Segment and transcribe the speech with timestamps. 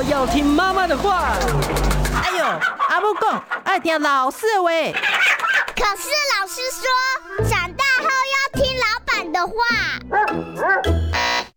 [0.00, 1.36] 说要听妈妈的话。
[2.22, 2.44] 哎呦，
[2.88, 4.70] 阿母讲爱听老师的话。
[5.76, 6.08] 可是
[6.40, 9.52] 老师说，长大后要听老板的话。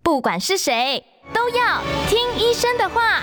[0.01, 3.21] 不管是谁，都要听医生的话。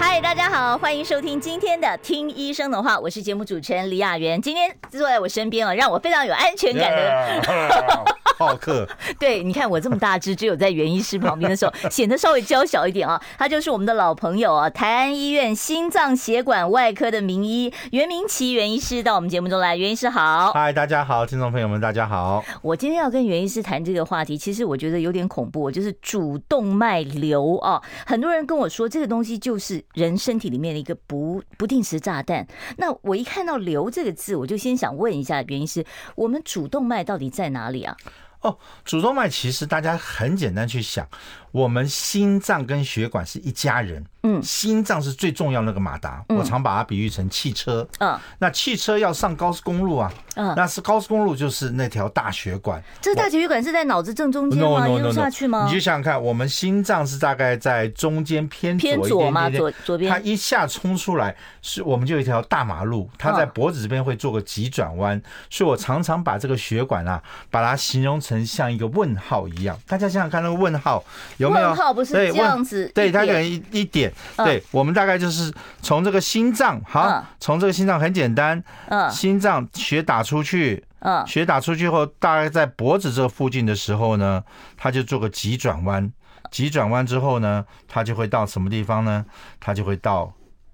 [0.00, 4.40] 嗨，大家好，欢迎收听今天的《听医生的话》，我是节目主持人李雅媛。
[4.40, 7.42] 今天坐在我身边啊，让我非常有安全感的。
[7.42, 8.14] Yeah.
[8.38, 8.88] 好客，
[9.18, 13.20] 对，你看我这么大只，只有在袁医师旁边的时候，显得稍微娇小一点啊。
[13.38, 19.76] 他就是我们的老朋友啊，台安医院心脏血管外科的名医袁明奇袁医师到我们节目中来。
[19.76, 22.44] 袁医师好，嗨，大家好，听众朋友们大家好。
[22.62, 27.82] 我今天要跟袁医师谈这个话题，其实我觉得有点恐怖，就是主动脉瘤啊。
[28.06, 32.46] 很多人跟我说，这个东西就是人身体里面的一个不不定时炸弹。
[32.76, 37.96] 那我一看到“瘤”这个字，我就先想问一下袁医师，我们主动脉到底在哪里啊？
[38.42, 41.08] 哦，主动脉其实大家很简单去想。
[41.52, 54.88] 我们心脏跟血管是一家人，嗯，心脏是最重要的那个马达，我常把它比喻成汽车，嗯，那汽车要上高速公路啊，嗯，那是高速公路就是那条大血管，这大血管是在脑子正中间吗？
[54.88, 55.66] 一路下去吗？
[55.66, 59.50] 你就想想看，我们心脏是大概在中间偏偏左吗？
[59.50, 71.04] 左左边，它一下冲出来，是我们就有一条大马路，它在脖子这边会做个急转弯，所以我常常把这个血管啊，把它形容成像一个问号一样，大家想想看那个问号。
[71.42, 71.68] 有没有？
[71.68, 84.42] 问号不是这样子，对，它可能一一点，对，我们大概就是从这个心脏，好，从这个心脏很简单，嗯，心脏血打出去，嗯，血打出去后，大概在脖子这附近的时候呢，
[84.76, 86.12] 它就做个急转弯，
[86.50, 89.24] 急转弯之后呢，它就会到什么地方呢？
[89.58, 90.32] 它就会到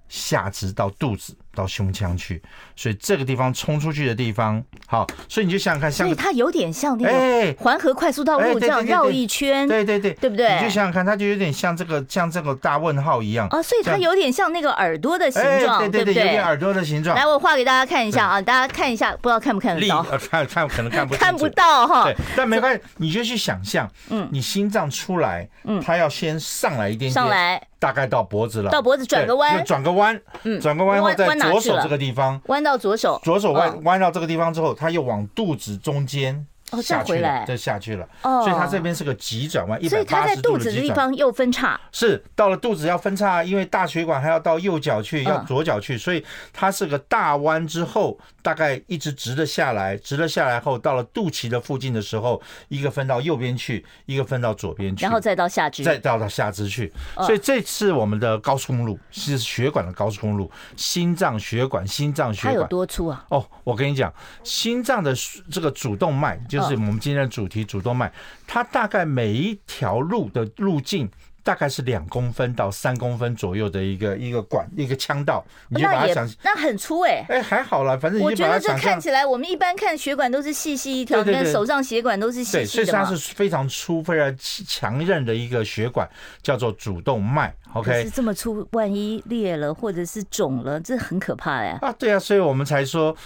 [0.09, 1.35] 下肢，到肚子。
[1.59, 2.41] 到胸腔去，
[2.77, 10.55] 所以这个地方冲出去的地方，好，所以你就想想看，像所以它有点像那个环河快速道路这样绕一圈，对对对，对不对？
[10.55, 17.17] 你就想想看，它就有点像这个像这个大问号一样啊，所以它有点像那个耳朵的形状，对对对，有点耳朵的形状。
[17.17, 20.03] 来，我画给大家看一下啊，大家看一下，不知道看不看得到？
[20.31, 27.61] 看看可能看不看不到哈，但没关系，你就去想象，嗯，你心脏出来，嗯，它要先上来一点点，上来。
[27.79, 36.47] 大概到脖子了，到脖子转个弯，转个弯，嗯，转个弯后在左手这个地方，弯到左手，左手弯弯到这个地方之后，它又往肚子中间。
[36.71, 38.07] 哦，再回来，再下去了。
[38.23, 41.81] 哦，所以它这边是个急转弯，所以它在肚子的地方又分叉。
[41.93, 56.93] 是到了肚子要分叉，因为大血管还要到右脚去，要左脚去，所以它是个大弯之后，大概一直直的下来，直了下来后，到了肚脐的附近的时候，一个分到右边去，一个分到左边去，然后再到下肢，再到到下肢去。
[57.17, 63.25] 所以这次我们的高速公路是血管的高速公路，心脏血管，心脏血管它有多粗啊？
[63.31, 64.13] 哦，我跟你讲，
[64.45, 65.15] 心脏的
[65.51, 67.29] 这个主动脉就是我们今天的。
[67.39, 68.11] 主题主动脉，
[68.49, 71.09] 它大概每一条路的路径
[71.45, 84.35] 大概是两公分到三公分左右的一个一个管一个腔道，你就把它想那很粗哎哎还好了，反正我觉得这看起来我们一般看血管都是细细一条，但手上血管都是细细的，所以它是非常粗非常
[84.67, 86.09] 强韧的一个血管，
[86.43, 87.55] 叫做主动脉。
[87.75, 91.79] OK，是这么粗，万一裂了或者是肿了，这很可怕呀。
[91.83, 93.17] 啊，对啊，所以我们才说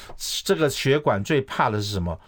[0.45, 2.19] 这个血管最怕的是什么？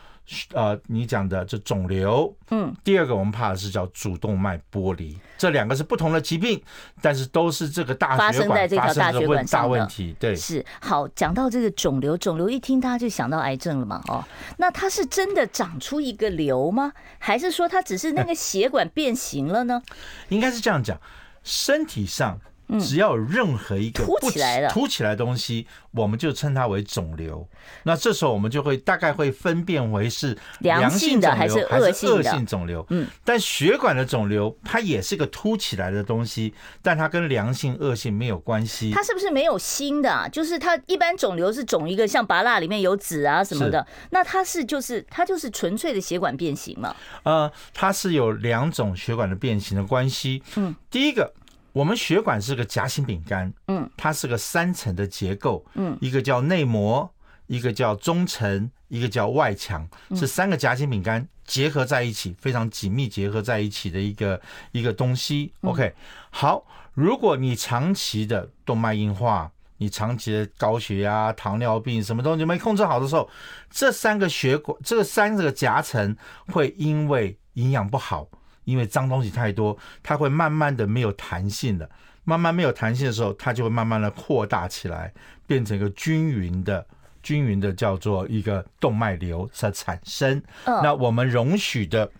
[0.54, 6.62] 呃，你讲的这肿瘤，嗯，第二个我们怕的是叫主动脉剥离，这两个是不同的疾病，
[7.02, 10.16] 但是都是这个大发生在这条大血管大问题。
[10.18, 14.24] 对，是好讲到这个肿瘤，肿瘤一听大家就想到癌症了嘛，哦，
[14.56, 16.92] 那它是真的长出一个瘤吗？
[17.18, 19.82] 还是说它只是那个血管变形了呢？
[20.30, 20.98] 应该是这样讲，
[21.42, 22.40] 身体上。
[22.80, 27.46] 只要有任何一个凸起来的凸起来的东西，我们就称它为肿瘤。
[27.84, 32.84] 那这时候我们就会大概会分辨为是良性的还是恶性恶性肿瘤。
[32.90, 38.90] 嗯，但血管的肿瘤它也是个凸起来的东西，但它跟良性恶性没有关系。
[38.92, 40.28] 它是不是没有心的啊？
[40.28, 46.94] 就是它一般肿瘤是肿一个像拔蜡里面有籽啊什么的，那它是就是它就是纯粹的血管变形嘛？
[47.22, 50.42] 呃，它是有两种血管的变形的关系。
[50.56, 51.32] 嗯，第一个。
[51.74, 57.12] 我们血管是个夹心饼干，嗯，它是个三层的结构，嗯，一个叫内膜，
[57.48, 64.40] 一个叫中层，一个叫外墙，是三个夹心饼干结合在一起，非常紧密结合在一起的一个
[64.70, 65.52] 一个东西。
[65.62, 65.92] OK，
[66.30, 73.28] 好，如果你长期的动脉硬化，你长期的高血压、糖尿病，什么东西没控制好的时候，
[73.68, 76.16] 这三个血管，这三个夹层
[76.52, 78.28] 会因为营养不好。
[78.64, 81.88] 因为脏东西太多，它会慢慢的没有弹性的，
[82.24, 85.12] 慢慢没有弹性的时候，它就会慢慢的扩大起来，
[85.46, 86.84] 变成一个均匀的、
[87.22, 90.42] 均匀的叫做一个动脉瘤在产生。
[90.64, 92.10] 那我们容许的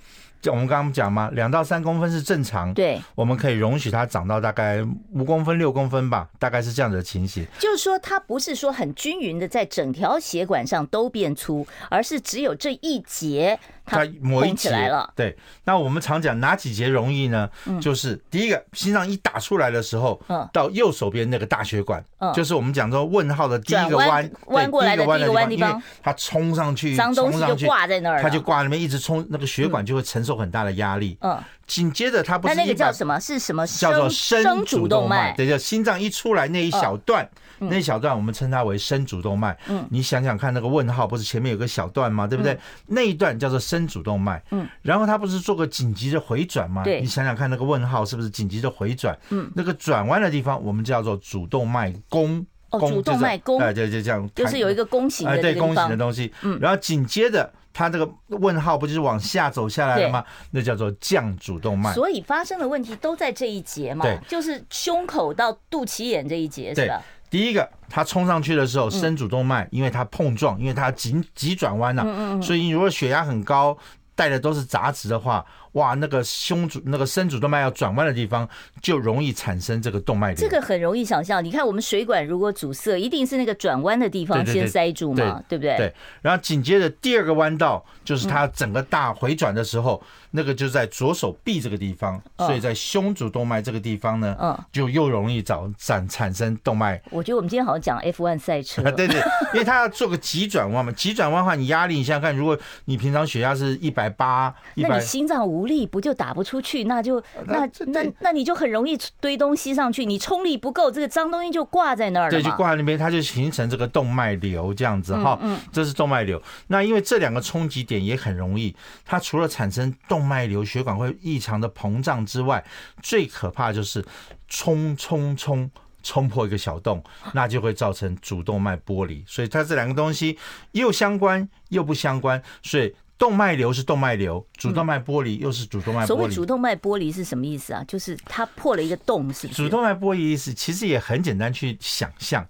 [0.46, 7.46] 我们刚刚讲嘛，两到三公分是正常，对，我们可以容许它长到大概五公分、六公分吧，大概是这样的情形。
[7.58, 15.08] 就是说，它不是说很均匀的在整条血管上都变粗，而是只有这一节它某一节起了。
[15.14, 17.48] 对，那我们常讲哪几节容易呢？
[17.80, 20.20] 就是第一个，心脏一打出来的时候，
[20.52, 22.02] 到右手边那个大血管，
[22.34, 31.16] 就是我们讲说问号的第一个弯弯过来的第一个弯地方，它冲上去，脏东西就挂在那儿，它就挂那边一直冲，那个血管就会承受很大的压力。
[31.20, 33.18] 嗯，紧接着它不是那那个叫什么？
[33.20, 33.66] 是什么？
[33.66, 35.32] 叫做深主动脉。
[35.36, 37.28] 对，叫心脏一出来那一小段，
[37.68, 39.56] 那一小段我们称它为深主动脉。
[39.68, 42.26] 嗯，你想想看，那个问号不是前面有个小段吗？
[42.26, 42.58] 对不对？
[42.86, 44.42] 那一段叫做深主动脉。
[44.50, 46.82] 嗯，然后它不是做个紧急的回转吗？
[46.84, 49.18] 对，你想想看，那个问号是不是紧急的回转？
[49.30, 52.44] 嗯，那个转弯的地方我们叫做主动脉弓。
[52.70, 53.60] 哦，主动脉弓。
[53.60, 56.32] 哎，对，就这样，就是有一个弓形的对，弓形的东西。
[56.42, 57.52] 嗯，然后紧接着。
[57.76, 60.24] 它这个问号不就是往下走下来了吗？
[60.52, 61.92] 那叫做降主动脉。
[61.92, 64.04] 所以发生的问题都在这一节嘛？
[64.04, 67.02] 对，就是胸口到肚脐眼这一节，是吧？
[67.30, 73.76] 第一个，它冲上去的时候，深主动脉，因为它碰撞，因为它急急转弯呐，所以你如果血压很高，
[74.14, 75.44] 带的都是杂质的话。
[75.74, 78.48] 哇，那个胸主那个深主动脉要转弯的地方，
[78.82, 80.36] 就容易产生这个动脉瘤。
[80.36, 85.76] 这个很容易想象，你看我们水管如果阻塞，一定是那个转弯的地方先塞住嘛，对不对？
[85.76, 85.94] 对。
[86.22, 90.00] 然后紧接着第二个弯道，就是它整个大回转的时候，
[90.30, 97.02] 那个就在左手臂这个地方，所以在胸主动脉这个地方呢，嗯，就又容易找产产生动脉。
[97.10, 99.20] 我觉得我们今天好像讲 F1 赛车， 对对，
[99.52, 105.63] 因为它要做个急转弯嘛，急转弯的话，你压力，你想想看，如果你平常血压是一百八，那你心脏无。
[105.66, 112.30] 力不就打不出去，那就那那那你就很容易堆东西上去，你冲力不够，这个脏东西就挂在那儿了。
[112.30, 115.38] 对，就挂在那边，它就形成这个动脉瘤这样子哈。
[115.42, 116.40] 嗯，这是动脉瘤。
[116.68, 118.74] 那因为这两个冲击点也很容易，
[119.04, 122.64] 它除了产生动脉瘤，血管会异常的膨胀之外，
[123.02, 124.04] 最可怕就是
[124.48, 125.70] 冲冲冲
[126.02, 127.02] 冲破一个小洞，
[127.32, 129.24] 那就会造成主动脉剥离。
[129.26, 130.38] 所以它这两个东西
[130.72, 132.94] 又相关又不相关，所以。
[133.16, 136.04] 动脉瘤是动脉瘤，主动脉剥离又是主动脉。
[136.04, 137.84] 所谓主动脉剥离是什么意思啊？
[137.86, 139.62] 就是它破了一个洞，是不是？
[139.62, 142.46] 主动脉剥离意思其实也很简单，去想象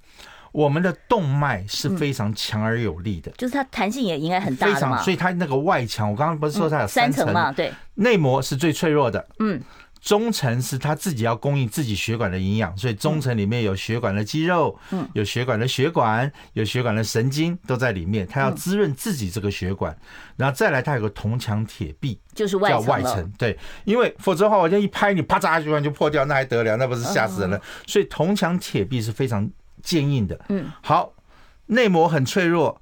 [0.53, 4.75] 我们的动脉是非常强而有力的，就是它弹性也应该很大嘛。
[4.75, 7.53] 非常，所以它那个外墙，我刚刚不是说它有三层嘛？
[7.53, 9.27] 对，内膜是最脆弱的。
[9.39, 9.61] 嗯。
[10.05, 19.97] 中层是他自己要供应自己血管的营养，所以中层里面有血管的肌肉，嗯，有血管的血管，有血管的神经都在里面，它要滋润自己这个血管，
[20.37, 26.77] 然后再来它有个铜墙铁壁，就是外，叫外层，对，因为否则的话我这样一拍你啪嚓血管就破掉，那还得了？
[26.77, 27.59] 那不是吓死人了？
[27.87, 29.51] 所以铜墙铁壁是非常
[29.83, 31.15] 坚硬的，嗯，好，
[31.65, 32.79] 内膜很脆弱，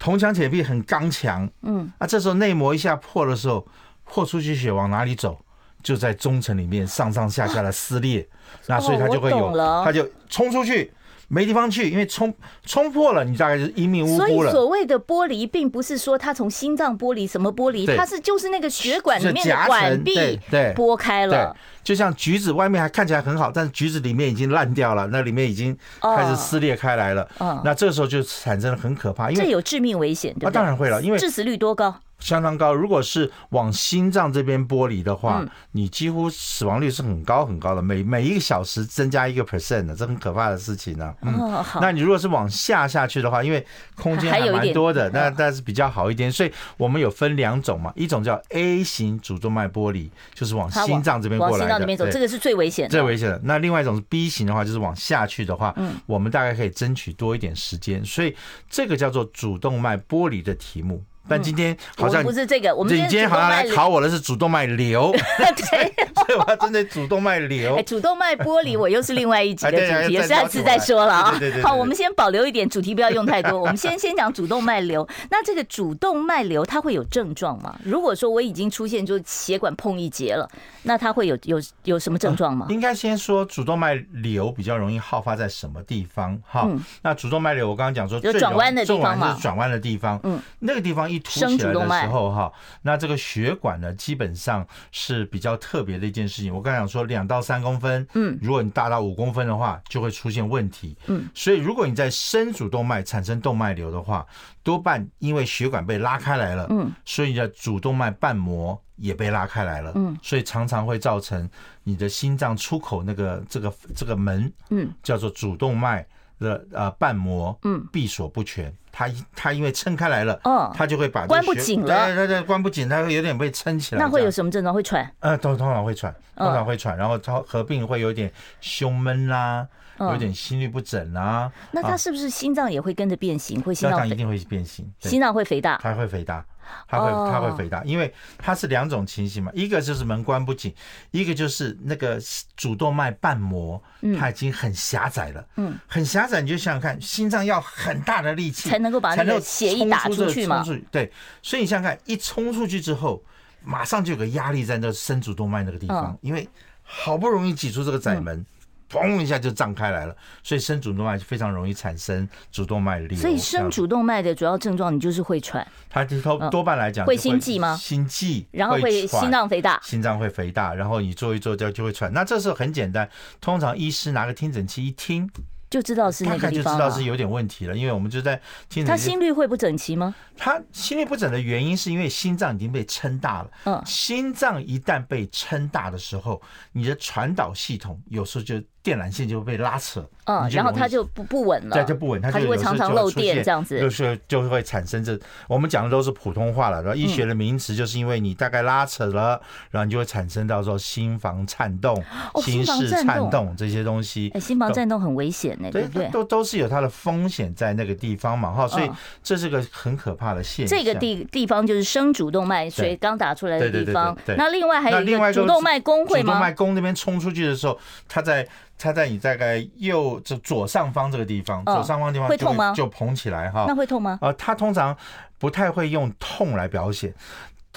[0.00, 3.64] 铜墙铁壁很刚强，嗯，啊，这时候内膜一下破的时候，
[4.02, 5.40] 破出去血往哪里走？
[5.82, 8.26] 就在中层里面上上下下的撕裂，
[8.66, 9.52] 那所以它就会有，
[9.84, 10.92] 它就冲出去，
[11.28, 12.32] 没地方去，因为冲
[12.64, 14.26] 冲破了，你大概就是一命呜呼了。
[14.26, 21.56] 所以所谓的剥离，并不是说它从心脏剥离什么剥离，它是就是那个血管里面的管壁对剥开了。
[21.82, 27.28] 就像橘子外面还看起来很好，但是橘子里面已经烂掉了，那里面已经开始撕裂开来了。
[27.38, 30.48] 嗯，那这时候就产生了很可怕，因为这有致命危险，对不对？
[30.48, 31.94] 啊，当然会了，因为致死率多高？
[32.18, 35.42] 相当高，如果是往心脏这边剥离的话，
[35.72, 41.14] 你几乎死亡率是很高很高的，每每一个小时增加一个 percent 的，这很可怕的事情呢。
[41.22, 53.40] 嗯，那你如果是往下下去的话，因为空间还蛮多的，那但是比较好一点，所以我们有分两种嘛，一种叫 A 型主动脉剥离，就是往心脏这边过来的，往心脏里面走，这个是最危险的，最危险的。
[53.44, 58.34] 那另外一种是 B 型的话，就是往下去的话，嗯，我们大概可以争取多一点时间，所以
[58.68, 61.04] 这个叫做主动脉剥离的题目。
[61.30, 65.94] 但今天好像不是这个，我们今天好像来考我的是主动脉瘤， 对，
[66.26, 67.76] 所以我要针对主动脉瘤。
[67.76, 69.70] 哎，主动脉剥离，我又是另外一集的
[70.02, 71.40] 主题，下次再说了啊。
[71.62, 73.60] 好，我们先保留一点主题，不要用太多。
[73.60, 75.08] 我们先先讲主动脉瘤。
[75.30, 77.78] 那这个主动脉瘤它会有症状吗？
[77.84, 80.50] 如果说我已经出现就血管碰一截了，
[80.82, 82.66] 那它会有有有什么症状吗？
[82.70, 86.36] 应该先说主动脉瘤比较容易好发在什么地方？
[86.44, 86.68] 哈，
[87.02, 91.19] 那主动脉瘤我刚刚讲说，就转弯的地方嘛，转弯的地方，嗯，那个地方一。
[91.20, 96.54] 凸起来的时候哈，那这个血管呢，基本上是比较特别的一件事情。
[96.54, 101.28] 我刚才讲说两到三公分，嗯，如果你大到五公分的话，就会出现问题，嗯。
[101.34, 104.26] 所以如果你在深主动脉产生动脉瘤的话，
[104.62, 111.48] 多半因为血管被拉开来了，嗯，所以你的主动脉瓣膜也被拉开来了，嗯，所以常常会造成
[111.84, 116.06] 你的心脏出口那个这个这个门，嗯，叫做主动脉。
[116.40, 124.00] 的呃瓣膜嗯闭锁不全，它它因为撑开来了，嗯，它就会把关不紧了，对对对，关不紧，它会有点被撑起来。
[124.00, 124.74] 那会有什么症状？
[124.74, 125.08] 会喘？
[125.20, 129.68] 呃，通通常会喘，通常会喘，然后它合并会有点胸闷啦。
[130.00, 133.60] 有点心律不整啦，那它是不是心脏也会跟着变形？
[133.60, 136.42] 会心脏一定会变形，心脏会肥大，它会肥大，
[136.88, 140.74] 它会它会肥大，因为它是两种情形嘛，一个就是门关不紧，
[141.10, 142.20] 一个就是那个
[142.56, 143.82] 主动脉瓣膜
[144.18, 151.10] 它已经很狭窄了，嗯，很狭窄，你就想想看，心脏要很大的力气才能够把那个血液打出去嘛，对，
[151.42, 153.22] 所以你想想看，一冲出去之后，
[153.62, 156.48] 马上就有个压力在那深主动脉那个地方，因为
[156.82, 158.44] 好不容易挤出这个窄门。
[158.90, 163.16] 砰一下就胀开来了，所以生主动脉非常容易产生主动脉瘤。
[163.16, 165.66] 所以生主动脉的主要症状，你就是会喘。
[165.88, 167.76] 它多多半来讲会心悸吗？
[167.76, 172.12] 心悸，然后会心脏肥大，心脏会肥大，然后你做一做就就会喘。
[172.12, 173.08] 那这时候很简单，
[173.40, 175.30] 通常医师拿个听诊器一听。
[175.70, 178.84] 就知道是那个地方，就知道是有点问题了，因为我们就在听。
[178.84, 180.12] 他心率会不整齐吗？
[180.36, 183.50] 他心率不整的原因是因为心脏已经被撑大了。
[183.64, 190.04] 嗯，心脏一旦被撑大的时候，你的传导系统有时候就电缆线就会被拉扯。
[190.30, 191.74] 嗯，然后它就不不稳了。
[191.74, 193.78] 对，就不稳，它就会常常漏电这样子。
[193.78, 195.18] 就是就会产生这，
[195.48, 201.94] 我们讲的都是普通话了，然后医学的名词就是因为你大概拉扯了，然后你就会产生到说心房颤动、
[202.42, 204.30] 心室颤动这些东西。
[204.34, 205.58] 哎，心房颤动很危险。
[205.70, 208.90] 对对，都都是有它的风险在那个地方嘛，哈，所以
[209.22, 210.78] 这是个很可怕的现象。
[210.78, 214.16] 这个地地方就是生主动脉，所以刚打出来的地方。
[214.36, 216.24] 那另外还有一个主动脉弓会吗？
[216.24, 218.46] 主动脉弓那边冲出去的时候，它在
[218.80, 222.72] 它在你大概右这左上方这个地方，左上方地方会痛吗？
[222.74, 223.66] 就膨起来哈。
[223.68, 224.18] 那会痛吗？
[224.22, 224.96] 呃，它通常
[225.38, 227.14] 不太会用痛来表现。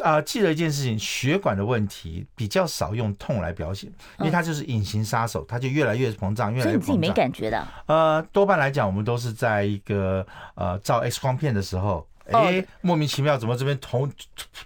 [0.01, 6.79] 啊、呃，记得一件事情，血管的问题比较少用痛来表现，因为它就是隐形杀手，它就越来越膨胀，越来越膨胀。
[6.79, 7.67] 所以你自己没感觉的？
[7.85, 14.09] 呃，多半来讲，我们都是在一个呃照 X 光片的时候，哎、欸，莫名其妙怎么这边突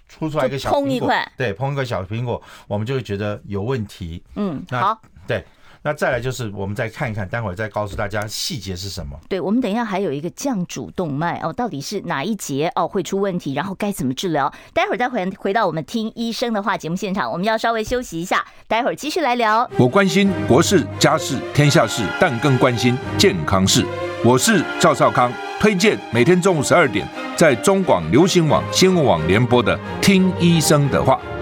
[0.08, 1.12] 出出来一个小苹果？
[1.36, 4.22] 对，碰一个小苹果，我们就会觉得有问题。
[4.36, 5.44] 嗯，那好，对。
[5.82, 9.18] 那再来就是，我们再看一看，待会儿再告诉大家细节是什么。
[9.28, 14.52] 对，我们等一下还有一个降主动脉哦，到底是哪一节哦会出问题，然后该怎么治疗？
[14.74, 19.68] 待会儿再回回到我们听医生的话节目现场，我们要稍微休息一下，待会儿继续来聊。
[19.78, 23.84] 我关心国事、家事、天下事，但更关心健康事。
[24.24, 27.06] 我是赵少康，推荐每天中午十二点
[27.36, 31.14] 在中广流行网、新闻网联播的《听医生的话》。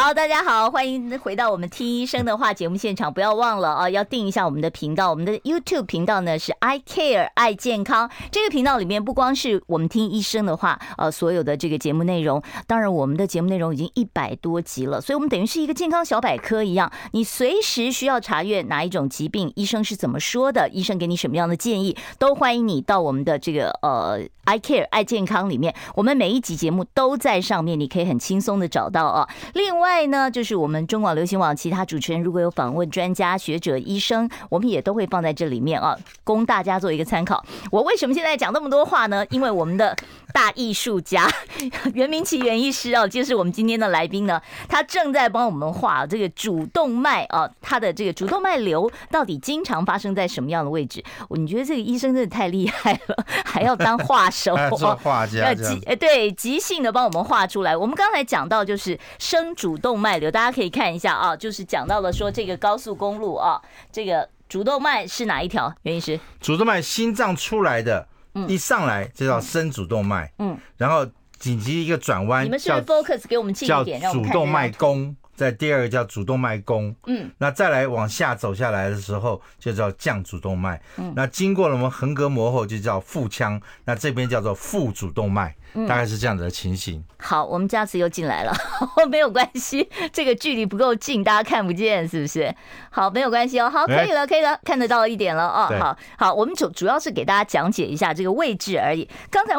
[0.00, 3.12] 好，大家好，欢迎回到我们听医生的话节目现场。
[3.12, 5.10] 不要忘了啊，要订一下我们的频道。
[5.10, 8.08] 我们的 YouTube 频道呢是 I Care 爱健康。
[8.30, 16.92] 这个频道里面不光是我们听医生的话，呃，所有的这个节目内容，当然我们的节目内容已经一百多集了，所以我们等于是一个健康小百科一样。
[17.10, 25.74] 你随时需要查阅哪一种疾病，医生是怎么说的，医生给你什么样的建议，都欢迎你到我们的这个呃 I Care 爱健康里面。
[25.96, 29.28] 我们每一集节目都在上面，你可以很轻松的找到啊。
[29.54, 29.87] 另外。
[29.88, 37.42] 另外呢，就是我们中广流行网其他主持人如果有访问专家学者、医生，我们也都会放在这里面啊，供大家做一个参考。
[37.72, 39.24] 我为什么现在讲那么多话呢？
[39.30, 39.96] 因为我们的
[40.34, 41.26] 大艺术家
[41.94, 51.02] 袁明奇袁医师啊，就是我们今天的来宾呢，他正在帮我们画这个主动脉啊，他的这个主动脉瘤到底经常发生在什么样的位置？
[51.30, 57.74] 你觉得这个医生真的太厉害了，还要当画手， 做画家，要即哎对，即兴的帮我们画出来。
[57.74, 59.67] 我们刚才讲到就是生主。
[59.68, 63.60] 主动脉瘤，大家可以看一下啊，就是讲到了说这个高速公路啊，
[63.92, 65.70] 这个主动脉是哪一条？
[65.82, 68.08] 袁医师，主动脉心脏出来的，
[68.46, 71.06] 一上来就叫深主动脉，嗯，然后
[71.38, 75.14] 紧急一个转弯，你们是 focus 给我们近一点，叫主动脉弓。
[75.34, 85.54] 在第二个叫主动脉弓，嗯，那再来往下走下来的时候就叫降主动脉，嗯，那经过了我们横膈膜后就叫腹腔，那这边叫做腹主动脉，
[85.86, 87.02] 大概是这样子的情形。
[87.18, 88.52] 好，我们加词又进来了，
[89.10, 92.54] 没有关系，这个距离不够近，大家看不见，是不是？
[92.90, 99.54] 好，没有关系哦，好，可以了，可以了，看得到一点了哦，好好，我们主主要是给大家讲解一下这个位置而已，刚才。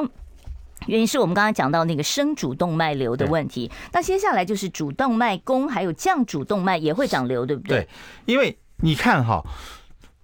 [0.87, 7.79] 原因是我们刚才讲到那个生主动脉瘤的问题，那接下来就是主动脉弓还有降主动脉也会长瘤，对不对？
[7.79, 7.89] 对，
[8.25, 9.43] 因为你看哈，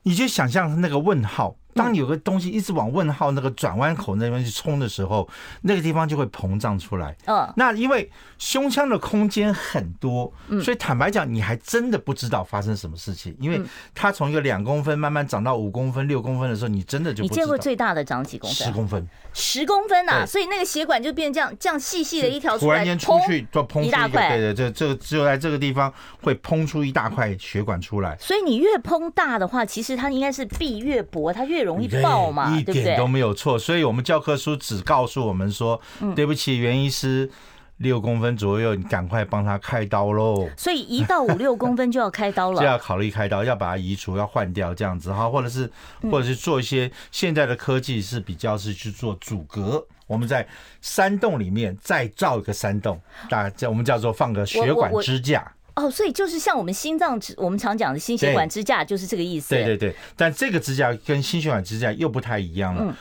[0.03, 5.27] 你就想象那个问号当有个东西一直往问号那个转弯口那边去冲的时候，
[5.61, 7.15] 那个地方就会膨胀出来。
[7.25, 10.31] 嗯，那因为胸腔的空间很多，
[10.63, 13.61] 所以坦白讲，你还真的不知道发生什么事情，因为
[13.93, 17.35] 它从一个两公分慢慢长到五公分、六公分的时候，你真的就不知道。
[17.35, 18.67] 你见过最大的长几公分？
[18.67, 19.07] 十公分。
[19.37, 24.29] 十公分呐，所以那个血管就变这样，这样细细的一条，突然间出去就砰一大块。
[24.29, 28.15] 对对，这这只有在这个地方会砰出一大块血管出来。
[28.17, 32.81] 所以你越砰大的话，其实它应该是壁越薄，它越容易爆嘛，对不对？
[32.81, 33.59] 一点都没有错。
[33.59, 35.81] 所以我们教科书只告诉我们说，
[36.15, 37.29] 对不起，袁医师。
[37.79, 40.47] 六公分左右，你赶快帮他开刀喽。
[40.55, 45.69] 所以一到五六公分就要开刀了， 就要考虑开刀，要把它移除，要换掉这样子哈，或者是
[46.09, 50.47] 或者是做一些现在的科技是比较是去做阻隔，我们在
[50.79, 52.97] 山洞里面再造一个山洞，
[53.29, 55.45] 大家我们叫做放个血管支架。
[55.75, 59.49] 哦，所以就是像我们心脏支，我们常讲的心血管支架，就是这个意思。
[59.49, 62.81] 对对对，但这个支架跟心血管支架又不太一样了。
[62.81, 62.95] 嗯，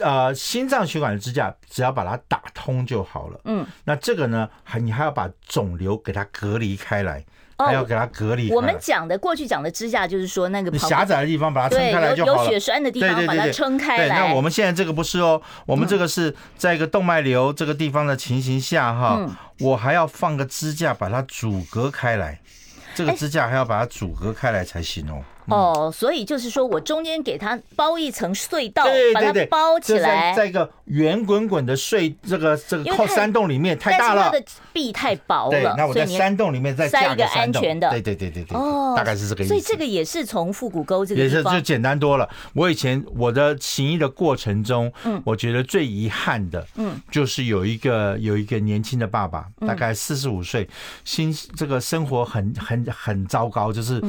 [0.00, 3.40] 呃，心脏血管的支架只要把它打通就好了。
[3.44, 7.24] 嗯，那这个呢，还你还要把肿瘤给它隔离开来。
[7.58, 8.50] 还要给它隔离。
[8.52, 12.44] 我们讲的过去讲的支架，就是说那个狭窄的地方把它撑开来就好了。
[12.44, 14.08] 有血栓的地方把它撑开来。
[14.08, 19.20] 对，那我们现在这个不是哦，我们这个是在一个动脉瘤这个地方的情形下哈，
[19.60, 22.40] 我还要放个支架把它阻隔开来。
[22.94, 25.20] 这个支架还要把它阻隔开来才行哦。
[25.46, 35.50] 哦，所以就是说我中间给它包一层隧道，把它包起来，在一个圆滚滚的隧这个这个靠山洞里面太大了，它的壁太薄了。
[35.50, 37.90] 对，那我在山洞里面再塞一个安全的。
[37.90, 39.48] 对对对对对，哦，大概是这个意思。
[39.48, 42.28] 所以这个也是从复古沟这个也是就简单多了。
[42.54, 50.68] 我以前我的行医的过程中，嗯，我觉得最遗憾的，嗯，就是有一个有一个年轻的爸爸，大概四十五岁，
[51.04, 54.02] 心这个生活很很很糟糕，就是。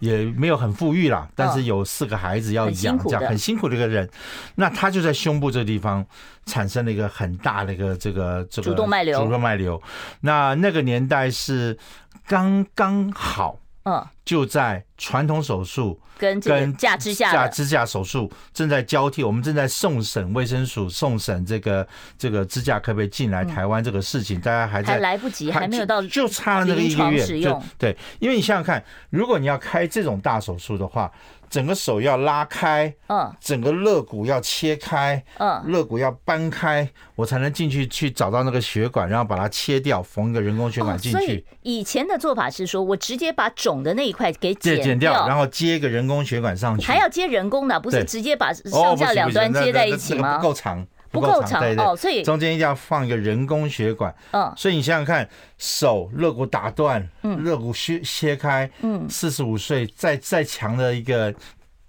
[0.00, 4.10] 也没有很富裕啦，但是有四个孩子要养，这样很辛苦的一个人。
[4.56, 6.04] 那他就在胸部这个地方
[6.46, 9.22] 产生了一个很大的一个这个这个主动脉瘤。
[9.22, 9.80] 主动脉瘤。
[10.22, 11.78] 那那个年代是
[12.26, 13.59] 刚刚好。
[13.84, 21.86] 嗯，就在传统手术跟跟架支架架支架手术正在交替，我们正在送审卫生署送审这个
[22.18, 31.10] 这个支架可不可以进来台湾这个事情，大家还在还来不及，还没有到就差了那个一个月，就对，因为你想想看，如果你要开这种大手术的话。
[31.50, 41.18] 整个手要拉开，嗯，整个肋骨要切开，嗯，肋骨要搬开，我才能进去去找到那个血管，然后把它切掉，缝一个人工血管进去。
[41.18, 46.86] 哦，所以以前的做法是说，我直接把肿的那一块给剪掉，剪掉，然后接一个人工血管上去。
[46.86, 50.38] 还要接人工的，不是直接把上下两端接在一起吗？
[50.38, 50.86] 不够长。
[51.10, 54.14] 不够长哦，所以中间一定要放一个人工血管。
[54.30, 61.34] 嗯，所以你想想看，手肋骨打断，嗯，肋骨切切开，嗯，四十五岁再再强的一个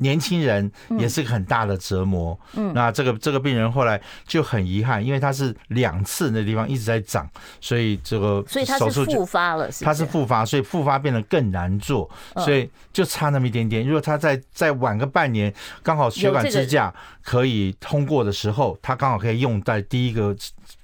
[0.02, 2.38] 年轻人也是个很大的折磨。
[2.54, 13.86] 嗯，那这个这个病人后来就很遗憾，因为他是两次那地方一直在长，所以这个所以他是复发了，他是复发，所以复发变得更难做，所以就差那么一点点。
[13.86, 20.36] 如果他再再晚个半年，刚好血管支架可以通过的时候，他刚好可以用在第一个。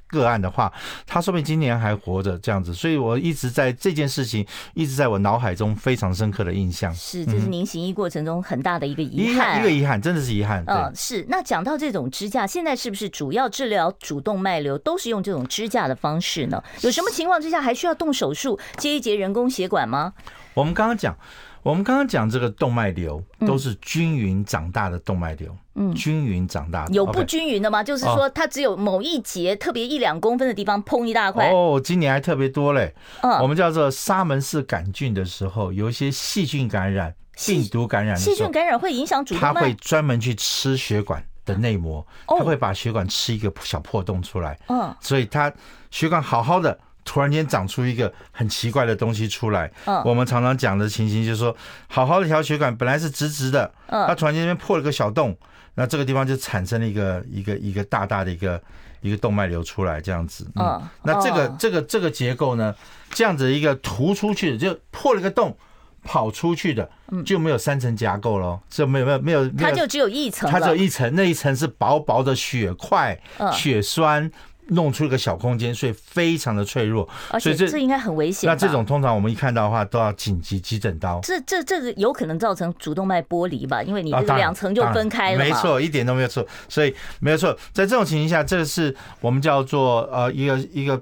[0.08, 0.72] 个案的话，
[1.06, 6.94] 他说不定今年还活着这样子，所以我一直在这件事情一直在我脑海中非常深刻的印象。
[6.94, 10.64] 是，这是您行医过程中很大的一个遗憾，一个遗憾，真的是遗憾。
[10.68, 11.26] 嗯，是。
[11.30, 16.64] 那讲到这种支架，现在是不是主要治疗主动脉瘤都是用这种支架的方式呢？
[16.82, 20.14] 有什么情况之下还需要动手术接一节人工血管吗？
[20.54, 21.16] 我们刚刚讲。
[21.68, 27.84] 我们刚刚讲这个动脉瘤都是均匀长大的动脉瘤，嗯，均匀长大的有不均匀的吗？
[27.84, 32.96] 就是说它只有某一节特别一两公分的地方砰一大块哦，今年还特别多嘞。
[33.22, 37.14] 嗯，我们叫做沙门氏杆菌的时候，有一些细菌感染、
[37.46, 44.58] 病毒感染，细菌感染会影响主动脉，它会专门去吃血管的内膜，它会把血管吃一个小破洞出来。
[44.70, 45.52] 嗯，所以它
[45.92, 46.80] 血管好好的。
[47.08, 51.56] 突然间长出一个很奇怪的东西出来，嗯，我们常常讲的情形就是说，
[51.88, 55.36] 好好的一条血管本来是直直的，嗯，它突然间破了个小洞，
[55.76, 58.62] 那这个地方就产生了一个一个一个大大的一个
[59.00, 62.76] 一个动脉瘤出来，这样子，嗯，那这个这个这个结构呢，
[63.12, 65.58] 这样子一个突出去的，就破了个洞
[66.04, 66.90] 跑出去的，
[67.26, 73.18] 就没有三层夹构了，就没有没有没有，它就只有一层，它只有一层，那一层是薄薄的血块、
[73.54, 74.30] 血栓。
[74.70, 78.50] 弄出一个小空间，所以非常的脆弱，而且这这应该很危险。
[78.50, 81.20] 那这种通常我们一看到的话，都要紧急急诊刀。
[81.22, 83.82] 这这这个有可能造成主动脉剥离吧？
[83.84, 85.38] 因为你这两层就分开了。
[85.38, 86.46] 没错，一点都没有错。
[86.68, 91.02] 所以没有错，在这种情形下，这是我们叫做呃一个一个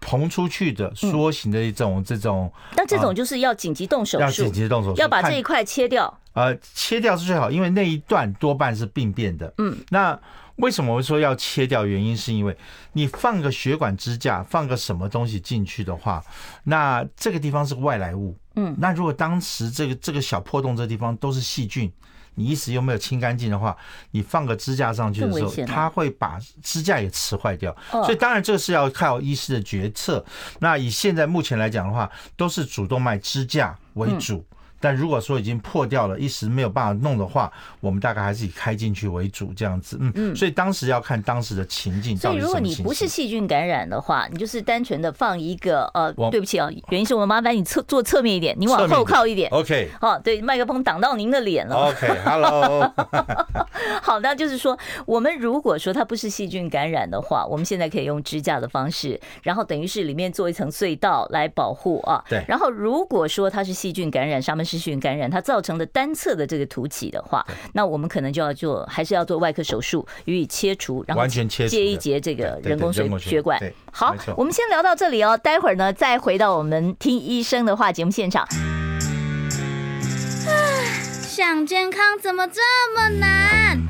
[0.00, 2.52] 膨出去的缩形的一种这种。
[2.76, 6.20] 那这种就是要紧急动手术，要紧急动手术，要把这一块切掉。
[6.34, 9.54] 呃，切掉是最好，因为那一段多半是病变的。
[9.58, 10.18] 嗯，那
[10.56, 11.84] 为什么我说要切掉？
[11.84, 12.56] 原因是因为
[12.92, 16.22] 你放个血管支架，放个什么东西进去的话，
[16.64, 18.36] 那这个地方是外来物。
[18.56, 21.92] 嗯，那如果当时这个这个小破洞这地方都是细菌，
[22.36, 23.76] 你一时又没有清干净的话，
[24.12, 27.76] 你放个支架上去的时候，它会把支架也吃坏掉。
[27.90, 30.24] 所以当然这个是要靠医师的决策。
[30.60, 34.44] 那以现在目前来讲的话，都是主动脉支架为主。
[34.84, 39.96] 但如果说已经破掉了，一时没有办法弄的话，我们大概还是以开进去为主，这样子。
[39.98, 40.36] 嗯嗯。
[40.36, 42.14] 所以当时要看当时的情境。
[42.14, 49.50] 所以如果你不是细菌感染的话，你就是单纯的放一个呃，对不起啊，袁医生，我麻烦你侧坐侧面一点，你往后靠一点。
[49.52, 49.88] OK。
[49.98, 51.74] 好，对，麦克风挡到您的脸了。
[51.88, 52.92] OK，Hello。
[54.02, 62.22] 好，那就是说，我们如果说它不是细菌感染的话，我们现在可以用支架的方式，然后等于是里面做一层隧道来保护啊。
[62.28, 62.44] 对。
[62.46, 64.73] 然后如果说它是细菌感染，上面是。
[64.78, 73.60] 细菌感染它造成的单侧的这个凸起的话，那我们可能就要做，还是要做外科手术予以切除，然后切接一节这个人工血血管。
[73.92, 78.46] 好，我们先聊到这里哦，待会儿呢再回到我们听医生的话节目现场。
[81.22, 82.60] 想健康怎么这
[82.94, 83.80] 么难？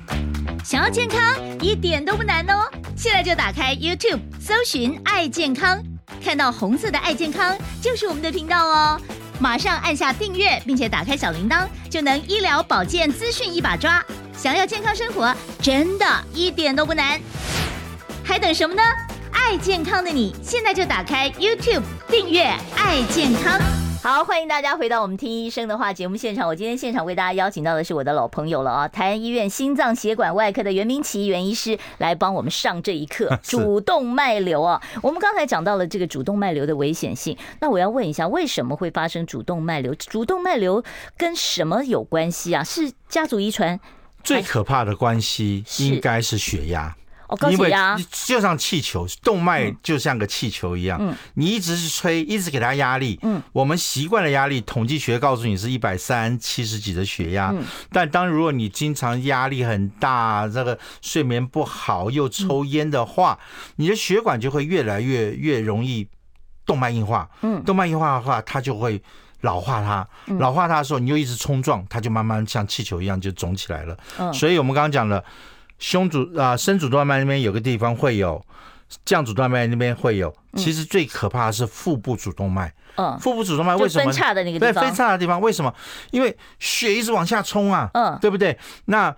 [0.65, 1.21] 想要健康
[1.61, 5.79] 一点都不难哦，现在就打开 YouTube 搜寻“爱健康”，
[6.25, 9.01] 看到红色的“爱健康”就是我们的频道哦。
[9.41, 14.03] 马上按下订阅，并且打开小铃铛，就能医疗保健资讯一把抓。
[14.37, 17.21] 想要健康生活，真的一点都不难，
[18.23, 18.83] 还等什么呢？
[19.35, 22.45] 爱健康的你，现在就打开 YouTube 订阅
[22.77, 23.61] “爱健康”。
[24.03, 26.47] 好，欢迎大家回到我们听医生的话节目现场。
[26.47, 33.39] 我今天现场为大家邀请到的是我的老朋友了啊， 台安医院心脏血管外科的袁明奇袁医师来帮我们上这一课。
[33.43, 39.95] 主动脉瘤啊，我们刚才讲到了这个主动脉瘤的危险性，那我要问一下，为什么会发生主动脉瘤？
[39.95, 40.83] 主动脉瘤
[41.17, 42.63] 跟什么有关系啊？
[42.63, 43.81] 是家族遗传？
[44.23, 46.95] 最可怕的关系应该是血压。
[47.51, 47.73] 因为
[48.11, 53.19] 就像气球，动脉就像个气球一样，你一直是吹，一直给它压力。
[53.23, 57.55] 嗯，我们习惯了压力，统计学告诉你是一百三七十几的血压。
[57.91, 63.39] 但当如果你经常压力很大，这个睡眠不好又抽烟的话，
[63.77, 66.07] 你的血管就会越来越越容易
[66.67, 67.29] 动脉硬化。
[67.41, 69.03] 嗯，动脉硬化的话，它就会
[69.41, 70.07] 老化它。
[70.39, 73.97] 老化它的时候，你又一直冲撞，它就慢慢像气球一样就肿起来了。
[74.19, 75.25] 嗯，所以我们刚刚讲了。
[75.85, 78.43] 胸主啊，深主动脉那边有个地方会有，
[79.05, 80.35] 降主动脉那边会有。
[80.57, 82.73] 其实最可怕的是腹部主动脉。
[82.97, 84.05] 嗯，腹部主动脉为什么？
[84.07, 84.73] 分叉的那个地方。
[84.73, 85.75] 对，分叉的地方为什么？
[86.11, 87.91] 因为血一直往下冲啊。
[87.93, 88.59] 嗯，对不对？
[88.87, 89.15] 那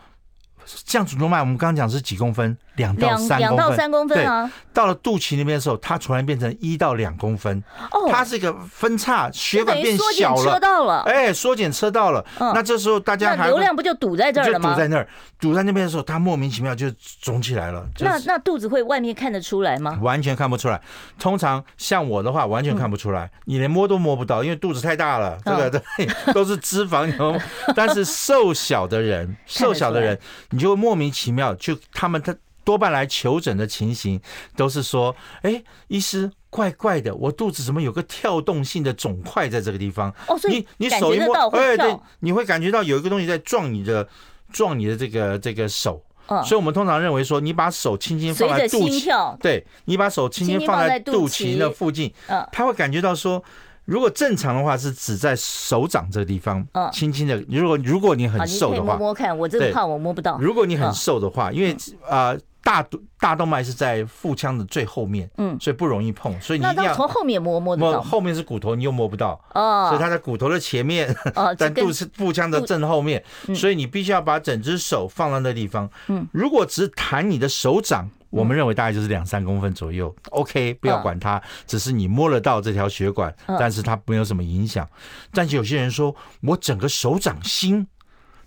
[0.85, 2.59] 降主动脉，我们刚刚讲是几公分？
[2.77, 4.51] 两到三公分，两到三公分啊！
[4.73, 7.63] 到了肚脐那边的时候，它突然变成一到两公分。
[7.91, 10.45] 哦，它是一个分叉，血管变小了。
[10.45, 12.25] 车道了，哎，缩减车道了。
[12.39, 14.71] 嗯，那这时候大家还流量不就堵在这儿了吗？
[14.71, 15.09] 堵在那儿，
[15.41, 17.87] 堵在那边的时候，它莫名其妙就肿起来了。
[18.01, 19.99] 那那肚子会外面看得出来吗？
[20.03, 20.81] 完全看不出来。
[21.19, 25.39] 通常像我的话，完全看不出来，你连摸都摸不到，因为肚子太大了。
[25.45, 27.07] 这个 对，都是脂肪。
[27.75, 30.19] 但是瘦小的人，瘦小的人，
[30.51, 32.35] 你就会莫名其妙，就他们他。
[32.67, 34.21] 多半来求诊的情形
[34.57, 40.13] 都是说，哎，医师怪怪的，我肚子怎么有个跳动性的肿块在这个地方？
[40.27, 44.09] 哦，所以你你手一摸，哎，对，你会感觉到有一个东西在撞你的
[44.53, 46.03] 撞你的这个这个手。
[46.27, 53.41] 嗯，所以我们通常认为说，你把手轻轻放在肚脐，对，你把手轻轻放在肚脐的附近，嗯，他会感觉到说。
[53.85, 57.37] 如果正常的话是指在手掌这个地方，嗯，轻轻的。
[57.49, 60.37] 如果如果你很瘦的话，摸摸看，我这个怕我摸不到。
[60.41, 61.71] 如果你很瘦的话，因为
[62.11, 62.85] 啊大
[63.21, 68.03] 大动脉是在腹腔的最后面，嗯，所以不容易碰，所以你一定要从后面摸摸得到。
[68.03, 71.15] 后面是骨头，你又摸不到哦，所以它在骨头的前面，
[71.57, 73.23] 在肚脐腹腔的正后面，
[73.55, 75.89] 所以你必须要把整只手放到那地方。
[76.09, 78.11] 嗯，如果只是弹你的手掌。
[78.31, 84.87] 我们认为大概就是两三公分左右，OK，不要管它，只是你摸得到这条血管，但是它没有什么影响。
[85.33, 87.87] 但是有些人说，我整个手掌心，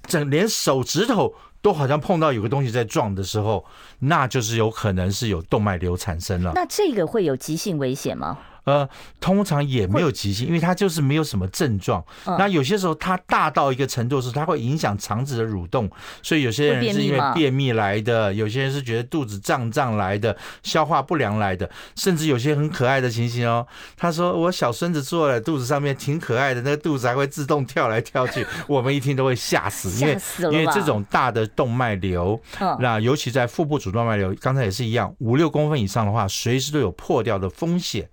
[0.06, 3.66] 整连手指头都好像碰到有个东西在撞的时候，
[4.00, 6.54] 那就是有可能是有动脉瘤产生了。
[6.56, 8.38] 那这个会有急性危险吗？
[8.70, 8.88] 呃，
[9.20, 12.04] 通常也没有急性，因为它就是没有什么症状。
[12.38, 15.90] 那有些时候它大到一个程度是它会影响肠子的蠕动，
[16.22, 23.66] 所以有些人是因为便秘来的，有些人是觉得肚子胀胀来的，消化不良来的，甚至有些很可爱的情形哦。
[23.98, 30.18] 他说我小孙子坐在肚子上面挺可爱的，那个肚子还会自动跳来跳去， 我们一听都会吓死，因为
[30.52, 32.40] 因为这种大的动脉瘤，
[32.80, 38.08] 那尤其在腹部主动脉瘤，刚才也是一样，五六公分以上的话，随时都有破掉的风险。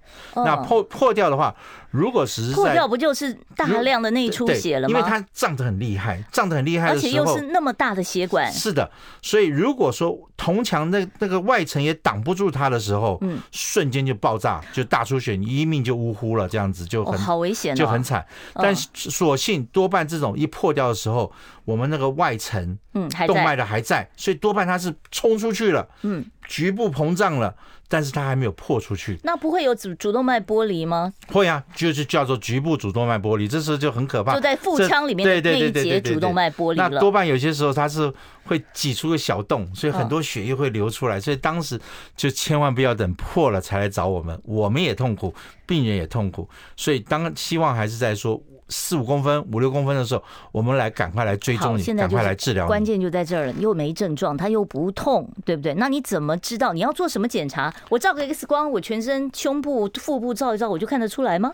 [0.47, 1.55] 那破破掉的话，
[1.91, 4.99] 如果实在破掉，不就是大量的内出血了吗？
[4.99, 8.51] 因为它胀得很厉害，胀得很厉害的时候，而且又是那么大的血管。
[8.53, 18.25] 是的，所以如果说铜墙那那个外层也挡不住它的时候，嗯，瞬间就爆炸，就大出血，你一命就呜呼了，这样子就很好危险，就很惨。
[18.55, 21.33] 但所幸多半这种一破掉的时候，
[21.65, 27.55] 我们那个外层嗯动脉的还在，所以多半它是冲出去了，嗯，局部膨胀了。
[27.89, 31.13] 但是它还没有破出去，那不会有主主动脉剥离吗？
[31.29, 36.89] 会啊，就是叫做局部主动脉剥离，这时候就很可怕，就在腹腔里面的那一节主动脉剥离了。
[36.89, 41.81] 那多半有些时候它是会挤出个小洞，所以很多血液会流出来，所以当时
[42.17, 45.33] 就千万不要等破了才来找我们，我们也痛苦，
[45.65, 48.43] 病人也痛苦，所以当希望还是在说。
[48.69, 52.67] 四五公分、五六公分的时候，我们来赶快来追踪你，赶快来治疗。
[52.67, 55.75] 关键就在这儿了，又没症状，它又不痛，对不对？
[55.75, 56.73] 那你怎么知道？
[56.73, 57.73] 你要做什么检查？
[57.89, 61.53] 我照个 X 光，我全身、胸部、腹部照一照，我就看得出来吗？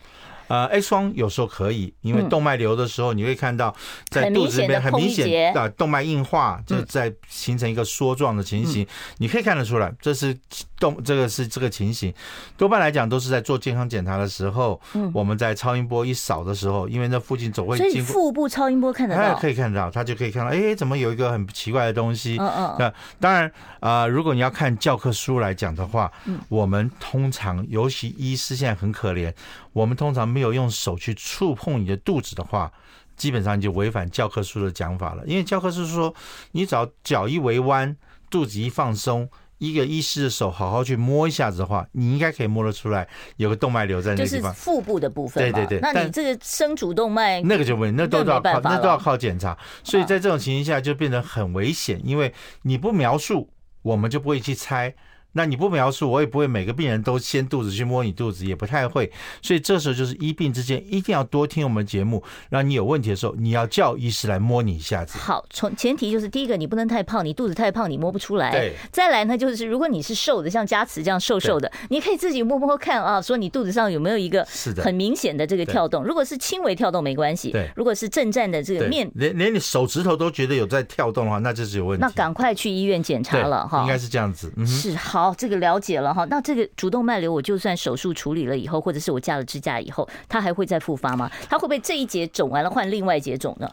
[0.49, 3.75] 呃，X 光有时候可以，因为动脉瘤的时候，你会看到
[4.11, 8.87] 在肚子里面很明显的动脉硬化，就在形成一个缩状的情形，
[9.19, 10.37] 你可以看得出来，这是
[10.79, 12.13] 动，这个是这个情形。
[12.57, 14.81] 多半来讲都是在做健康检查的时候，
[15.13, 22.37] 我们在超音波一扫的时候，因为那附近总会经过，腹部超音波看得到，可以看到，他就可以看到，哎，怎么有一个很奇怪的东西？
[22.39, 22.77] 嗯嗯。
[22.79, 23.51] 那当然，
[23.81, 26.11] 啊，如果你要看教科书来讲的话，
[26.49, 29.33] 我们通常，尤其医师现在很可怜。
[29.73, 32.73] 我们通常没有用手去触碰你的肚子的话，
[33.17, 35.23] 基本上就违反教科书的讲法了。
[35.27, 36.15] 因为教科书说，
[36.53, 37.97] 你只要脚一微弯，
[38.31, 45.43] 肚子一放松，一个医师的手好好去摸一下子的话，你应该可以摸得出来有个动脉瘤在那个地方，就是腹部的部分。
[45.43, 49.57] 对对对，那你这个生主动脉，那个就问，那都要靠，那都要靠检查。
[49.85, 53.49] 所以在这种情形下就变得很危险，因为你不描述，
[53.83, 54.95] 我们就不会去猜。
[55.33, 59.11] 那你不描述，我也不会每个病人都掀肚子去摸你肚子，也不太会。
[59.41, 65.19] 所以这时候就是医病之间一定要多听我们节目，让你有问题的时候，你要叫医师来摸你一下子。
[65.19, 68.51] 好，从前提就是第一个，你不能太胖，你肚子太胖你摸不出来。
[68.51, 68.75] 对。
[68.91, 74.47] 再来呢，就是如果你是瘦的，像佳慈这样瘦瘦的，你可以自己摸摸看啊，说你肚子上有没有一个
[74.83, 76.03] 很明显的这个跳动。
[76.05, 77.51] 如果是轻微跳动没关系。
[77.51, 77.71] 对。
[77.77, 82.03] 如果是正站的这个面，连连你手指头都觉得有在跳动的话，那就是有问题。
[82.05, 83.83] 那赶快去医院检查了哈。
[83.83, 84.53] 应该是这样子。
[84.57, 84.67] 嗯。
[84.67, 85.63] 是好，哦这个。
[85.63, 91.31] 了解了哈，那这个主动脉瘤，我就算手术处理了以后，或者是我架了支架以后，它还会再复发吗？
[91.49, 93.71] 它会不会这一节肿完了换另外一节肿呢？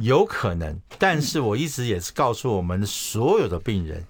[0.00, 4.02] 有可能，但是我一直也是告诉我们所有的病人，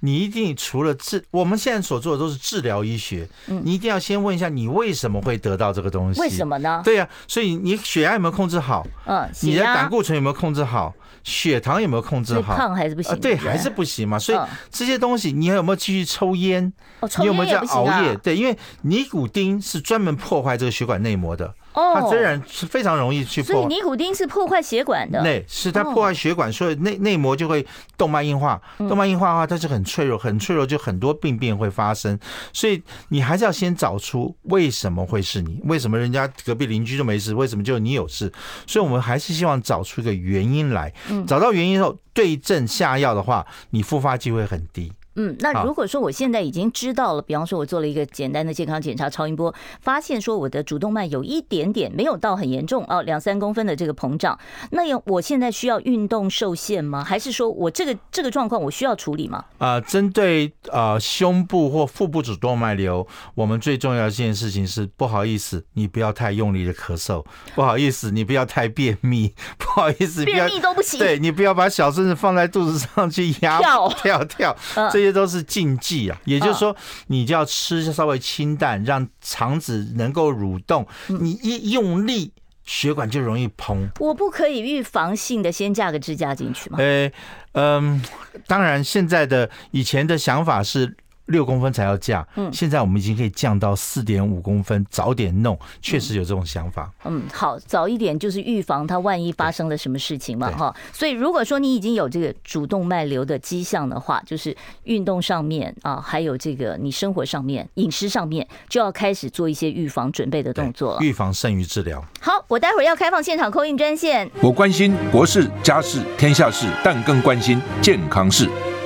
[0.00, 6.20] 你一定除了治，我们现在所做的都是治疗医学，你一定要先问一下你为什么会得到这个东西？
[6.20, 6.80] 为什么呢？
[6.84, 8.86] 对呀，所以你血压有没有控制好？
[9.06, 10.94] 嗯，你的胆固醇有没有控制好？
[11.24, 12.56] 血糖有没有控制好？
[12.56, 13.18] 胖还是不行？
[13.20, 14.18] 对，还是不行嘛。
[14.18, 14.38] 所以
[14.70, 16.72] 这些东西，你还有没有继续抽烟？
[17.18, 18.16] 你有没有在熬夜？
[18.16, 21.52] 对，因为尼古丁是专门破坏这个血管内膜的。
[21.94, 25.22] 它虽然是非常容易去破，所以尼古丁是破坏血管的。
[25.22, 27.64] 对，是它破坏血管，所以内内膜就会
[27.96, 28.60] 动脉硬化。
[28.78, 32.18] 动脉硬化的话，它是很脆弱，很脆弱，就很多病变会发生。
[32.52, 38.32] 所以你还是要先找出为什么会是你，为什么人家隔壁邻居都没事，为什么就你有事？
[38.66, 40.92] 所以我们还是希望找出一个原因来。
[41.26, 44.92] 找到原因后，对症下药的话，你复发机会很低。
[45.20, 54.38] 嗯，那如果说我现在已经知道了，比方说我做了一个简单的健康检查，超音波发现说我的主动脉有一点点没有到很严重哦，两三公分的这个膨胀，
[54.70, 57.02] 那要我现在需要运动受限吗？
[57.02, 59.44] 还是说我这个这个状况我需要处理吗？
[59.58, 63.04] 啊，针对呃胸部或腹部主动脉瘤，
[63.34, 67.24] 我们最重要的一件事情是不好意思，你不要太用力的咳嗽，
[67.56, 74.56] 不好意思，你不要太便秘， 不好意思，便秘都不行，对，你不要把小孙子放在肚子上去压跳跳跳，
[74.92, 75.07] 这些。
[75.08, 80.86] 这都是禁忌啊，也就是说，你就要吃稍微清淡，让肠子能够蠕动。
[81.06, 82.30] 你一用力，
[82.64, 83.88] 血管就容易膨。
[84.00, 86.76] 我不可以预防性的先架个支架进去吗？
[86.78, 87.10] 呃，
[87.52, 88.02] 嗯，
[88.46, 90.94] 当然，现在的以前的想法是。
[91.28, 96.90] 六公分才要降，嗯，现在我们已经可以降到四点五公分，早点弄，确实有这种想法。
[97.04, 100.74] 嗯，好，早一点就是预防它万一发生了什么事情嘛，哈。
[100.92, 111.00] 所以如果说你已经有这个主动脉瘤的迹象的话，就是运动上面啊，还有这个你生活上面、饮食上面，就要开始做一些预防准备的动作了。
[111.00, 112.02] 预防胜于治疗。
[112.20, 114.30] 好，我待会儿要开放现场 call in 专线。
[114.40, 118.48] 我关心国事、家事、天下事，但更关心健康事。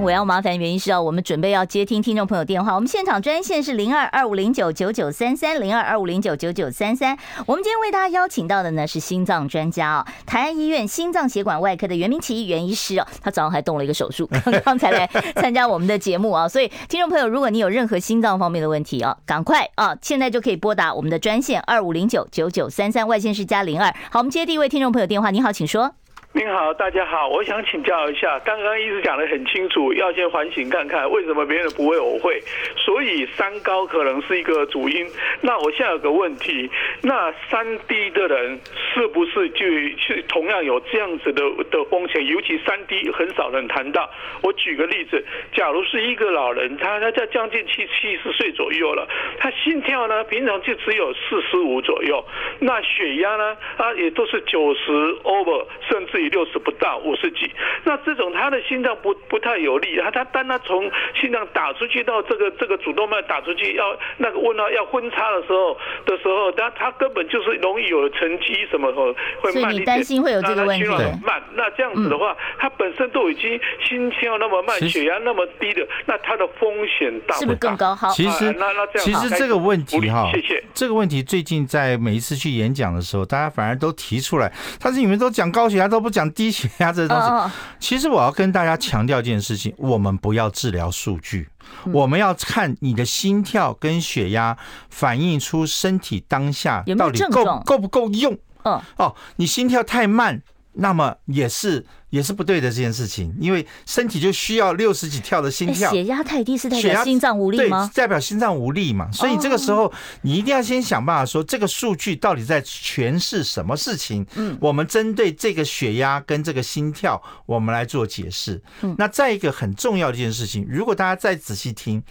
[0.00, 2.72] 我要麻烦原因是要我们准备要接听听众朋友电话。
[2.72, 7.18] 我们现场专线是零二二五零九九九三三零二二五零九九九三三。
[7.46, 16.48] 我们今天为大家邀请到的呢是心脏专家啊，台安医院心脏血管外科的袁明奇袁医师哦，他早上还动了一个手术，刚刚才来参加我们的节目啊。
[16.48, 23.92] 所以听众朋友，如果你有任何心脏方面的问题啊，赶快啊，现在就可以拨打我们的专线二五零九九九三三，外线是加零二。
[24.12, 25.92] 好，我们接第一位听众朋友电话，你好，请说。
[26.34, 32.38] 您好，大家好，我想请教一下，刚刚一直讲得很清楚，要先反省看看为什么别人不会，我会，
[32.76, 35.06] 所以三高可能是一个主因。
[35.40, 36.70] 那我现在有个问题，
[37.02, 38.60] 那三低的人
[38.92, 42.24] 是不是就是同样有这样子的的风险？
[42.26, 44.08] 尤其三低很少人谈到。
[44.42, 52.22] 我举个例子，假如是一个老人，他他在将近七七十岁左右了，他心跳呢平常就只有四十五左右，
[52.60, 54.92] 那血压呢啊也都是九十
[55.24, 56.28] over，甚至于。
[56.28, 57.50] 六十不到五十几，
[57.84, 60.84] 那这种他的心脏不不太有力，他他当他从
[61.18, 68.92] 心脏打出去到这个这个主动脉打出去要那个问到要分叉的时候的时候，他他根本就是容易有沉积什么
[69.40, 70.84] 会慢一点，所以你担心会有这个问题？
[71.24, 77.40] 慢，那这样子的话，他本身都已经心跳那么慢，血压那么低的，那他的风险大不大？
[77.40, 77.94] 是不是更高？
[77.94, 80.62] 好，其实那那这样，其实这个问题哈，谢谢。
[80.74, 86.18] 这个问题最近在每一次去演讲的时候，大家反而都提出来，他是你们都讲高血压都不讲。
[86.18, 91.48] 讲低血压这个东西，其实我要跟大家强调一件事情：我们不要治疗数据，
[91.92, 94.58] 我们要看你的心跳跟血压
[94.90, 98.36] 反映出身体当下到底够够不够用。
[98.64, 100.42] 嗯，哦，你心跳太慢，
[100.78, 101.84] 那么也是。
[102.10, 105.90] 也是不对的这件事情，因为身体就需要六十几跳的心跳。
[105.90, 107.90] 血压太低是代表心脏无力吗？
[107.92, 109.12] 对，代表心脏无力嘛。
[109.12, 114.26] 所以这个时候你一定要先想办法说，这个数据到底在诠释什么事情？
[114.36, 118.58] 嗯，我们针对这个血压跟这个心跳，我们来做解释。
[118.80, 122.02] 嗯，那再一个很重要的一件事情，如果大家再仔细听，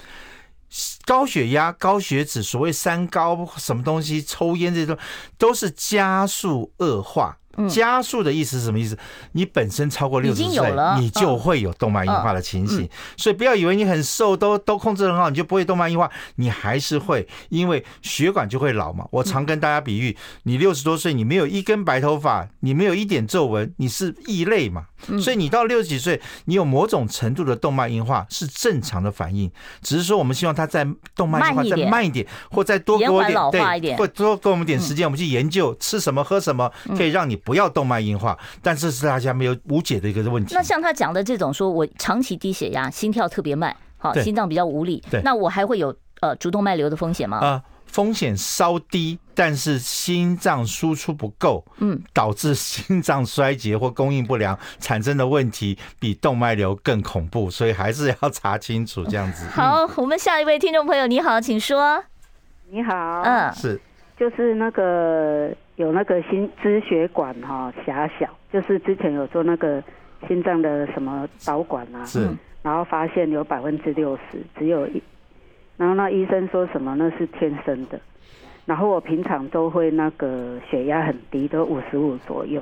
[1.06, 4.96] 高血压、高血脂，所谓三高，什么东西，抽烟这些都
[5.40, 7.36] 都是加速恶化。
[7.70, 8.98] 加速的意思是什么意思？
[9.32, 12.88] 你本身超过六十岁，你就会有动脉硬化的情形。
[13.16, 19.08] 所以不要以为你很瘦，都都控制很好，你就不会动脉硬化，你还是会，因为血管就会老嘛。
[19.12, 24.86] 我常跟大家比喻，你六十多岁，你没有一根白头发，你没有一点皱纹，你是异类嘛。
[25.20, 37.38] 所以你到六十几岁，你有某种程度的动脉硬化是正常的反应，只是说我们希望它在动脉硬化再慢一点，或再多给我点，对，或多给我们点时间，我们去研究吃什么喝什么可以让你。
[37.48, 40.54] 不要动脉硬化，但这是大家没有无解的一个问题。
[40.54, 47.40] 那像他讲的这种，说我长期低血压，心跳特别慢，好，心脏比较无力，那我还会有呃主动脉瘤的风险吗？
[47.42, 59.48] 呃，风险稍低，但是心脏输出不够，嗯，导致心脏衰竭或供应不良产生的问题，比动脉瘤更恐怖，所以还是要查清楚这样子。
[59.56, 62.04] 好，我们下一位听众朋友，你好，请说。
[62.70, 63.80] 你好，嗯，是，
[64.18, 65.50] 就是那个。
[65.78, 69.80] 有那个心支血管哈狭小，就是之前有做那个
[70.28, 72.28] 心脏的什么导管啊，是，
[72.64, 75.04] 然后发现有百分之六十只有一，
[75.78, 78.00] 然后那医生说什么那是天生的，
[78.66, 82.62] 然后我平常都会那个血压很低，都五十五左右。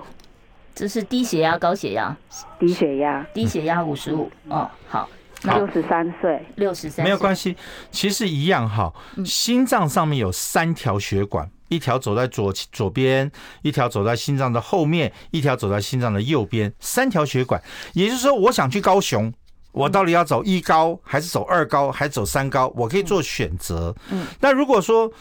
[0.73, 2.15] 这是低血压高血压？
[2.59, 5.09] 低血压，低血压五十五哦，好，
[5.43, 7.55] 六十三岁，六十三，没有关系，
[7.89, 8.93] 其实一样哈，
[9.25, 11.49] 心脏上面有三条血管。
[11.67, 13.31] 一条走在左左边，
[13.63, 17.59] 一条走在心脏的后面，一条走在心脏的右边，三条血管。
[17.93, 19.33] 也就是说，我想去高雄，
[19.75, 22.73] 我到底要走一高，还是走二高，还是走三高？
[22.75, 23.93] 我可以做选择。
[24.09, 25.11] 嗯，那如果说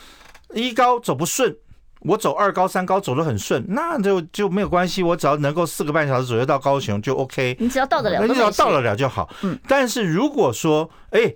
[0.55, 1.55] 一高走不顺，
[2.01, 5.03] 我走二高、三高走得很顺，那就就没有关系。
[5.03, 7.57] 我只要能够四个半小时左右到高雄就 OK。
[7.59, 9.29] 你只要到得了，你只要到得了就好。
[9.43, 11.35] 嗯，但是如果说哎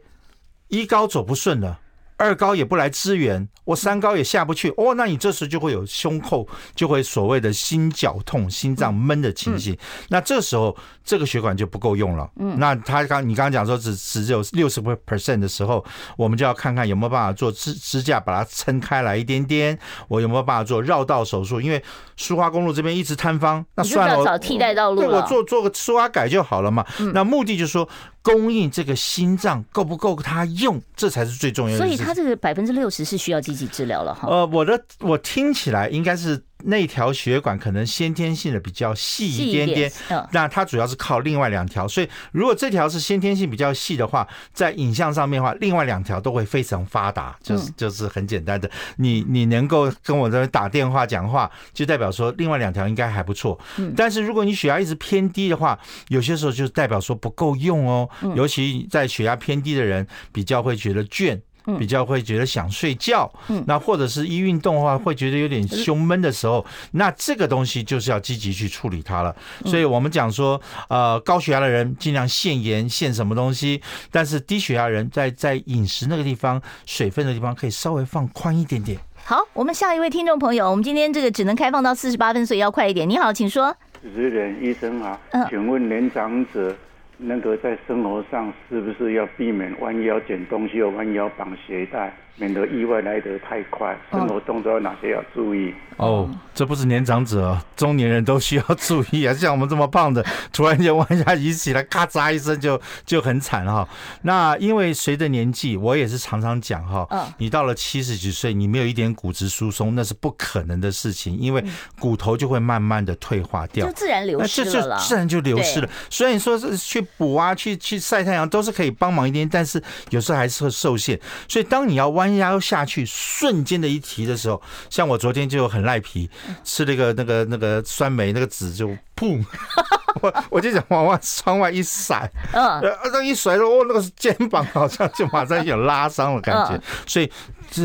[0.69, 1.81] 一高走不顺了。
[2.21, 9.77] 二高也不来支援，我三高也下不去，哦，那你这时就会有胸口就会所谓的心绞痛、心脏闷的情形。
[10.09, 12.27] 那这时候这个血管就不够用了。
[12.41, 15.85] 嗯，那他刚你刚刚讲说只只有六十 percent 的时候，
[16.17, 19.79] 我们就要看看有没有办法做支支架把它撑开来一点点，
[20.09, 21.61] 我有没有办法做绕道手术？
[21.61, 21.85] 因为
[22.17, 26.83] 苏花公路这边一直坍方，那算了，找替代道路，对，我做做个苏花改就好了嘛。
[27.13, 27.87] 那目的就是说。
[28.21, 31.79] 供应这个心脏够不够他用，这才是最重要的。
[31.79, 34.29] 所以，他这个百分之六十是需要积极治疗了哈。
[34.29, 36.45] 呃，我的我听起来应该是。
[36.65, 39.93] 那条血管可能先天性的比较细一点点，
[40.33, 53.57] 那它主要是靠另外两条，所以如果这条是先天性比较细的话，在影像上面的话，另外两条都会非常发达，就是就是很简单的，你你能够跟我这边打电话讲话，就代表说另外两条应该还不错。
[53.77, 55.79] 嗯但是如果你血压一直偏低的话，
[56.09, 61.41] 有些时候就代表说不够用哦，尤其在血压偏低的人比较会觉得倦。
[61.77, 63.31] 比较会觉得想睡觉，
[63.67, 69.35] 那或者是一运动的话，会觉得有点胸闷的时候，那这个东西就是要积极去处理它了。
[69.65, 78.99] 所以我们讲说，呃，高血压的人尽量限盐限什么东西，但是低血压人在在饮食那个地方、水分的地方可以稍微放宽一点点。
[79.25, 83.09] 好，我们下一位听众朋友，我们今天这个只能开放到四十八分，所以要快一点。
[83.09, 83.75] 你好，请说。
[84.01, 85.19] 主持人，医生好，
[85.51, 86.75] 请问年长者。
[87.19, 93.99] 那个在生活上是不是要避免弯腰捡东西，或弯腰绑鞋带，免得意外来得太快？
[94.13, 95.75] 生活动作有哪些要注意？
[95.97, 99.35] 哦，这不是年长者，中年人都需要注意啊！
[99.35, 103.89] 像我们这么胖的，突然间弯下一起来，咔嚓一声就就很惨哈。
[104.23, 107.05] 那因为随着年纪，我也是常常讲哈，
[107.39, 111.65] 你到了七十几岁，你没有一点骨质疏松，那是不可能的事情，因为
[111.99, 115.89] 骨头就会慢慢的退化掉，就自然流失了，这就自然就流失了。
[116.09, 121.19] 所以你说是去补啊，去去晒太阳都是可以帮忙一点，但是有时候还是会受限。
[121.49, 125.89] 所以当你要弯腰下去，瞬间的一提的时候，像我昨天就很。
[125.89, 126.29] 赖皮
[126.65, 129.43] 吃那个那个那个酸梅那个籽就砰，
[130.21, 132.79] 我我就想往外窗外一闪，嗯，
[133.11, 137.33] 那一甩，哦，那个肩膀好像就马上有拉伤的感觉，所以。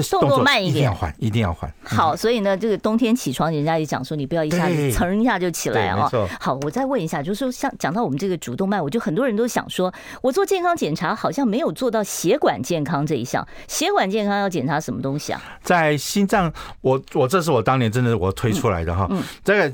[0.09, 1.73] 动作慢一点，一定要换，一定要换。
[1.83, 6.09] 好，所以呢，这个冬天起床，人家也讲说，你不要一下子蹭一下就起来啊。
[6.39, 13.45] 好，我再问一下，就是说，像讲到我们这个主动脉，我就很多人都想说，我做健康检查好像没有做到血管健康这一项。
[13.67, 15.41] 血管健康要检查什么东西啊？
[15.61, 19.09] 在心脏，我我这是我当年真的我推出来的哈。
[19.43, 19.73] 这个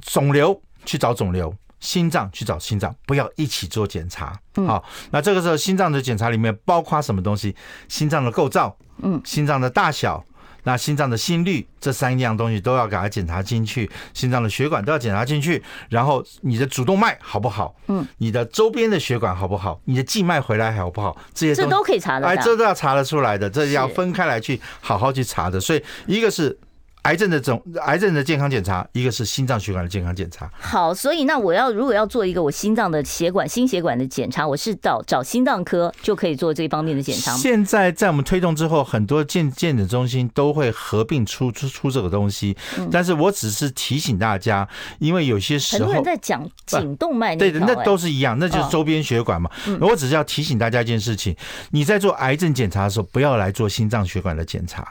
[0.00, 4.38] 肿瘤去找肿瘤，心脏去找心脏，不要一起做检查。
[4.66, 7.54] 好，那这个时候心脏的检查里面包括什么东西？
[7.88, 8.76] 心脏的构造。
[9.02, 10.24] 嗯，心脏的大小，
[10.64, 17.74] 那心脏的心率，这三样东西都要给它检查进去，心脏的血管都要检查进去，然后你的主动脉好不好？
[17.88, 19.80] 嗯，你的周边的血管好不好？
[19.84, 21.16] 你的静脉回来好不好？
[21.34, 25.60] 这些这都可以查的，哎，这都要查得出来的，这要分开来去好好去查的。
[25.60, 26.58] 所以一个是。
[27.02, 30.48] 癌症的总癌症的健康检查，一个是心脏血管的健康检查。
[30.60, 37.38] 好，所以那我要如果要做一个我心脏的血管心血管的检查，我是找找心脏科就可以做这方面的检查吗？
[37.38, 42.56] 现在在我们推动之后，很多健健诊中心都会合并出出出这个东西。
[42.90, 44.68] 但是我只是提醒大家，
[45.00, 49.50] 因为有些时候很多人在讲颈动脉，对的，那都是一样，那就是周边血管嘛。
[49.80, 51.36] 我只是要提醒大家一件事情：
[51.72, 54.86] 你在做癌症检查的时候，不要来做心脏血管的检查。